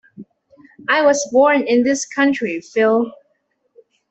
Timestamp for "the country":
1.83-2.59